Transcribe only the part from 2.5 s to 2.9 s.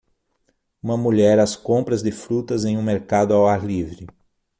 em um